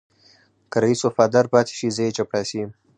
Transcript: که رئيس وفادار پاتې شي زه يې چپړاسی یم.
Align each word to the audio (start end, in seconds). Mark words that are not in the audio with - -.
که 0.71 0.77
رئيس 0.83 1.01
وفادار 1.03 1.45
پاتې 1.53 1.73
شي 1.79 1.87
زه 1.95 2.01
يې 2.05 2.15
چپړاسی 2.17 2.55
یم. 2.61 2.71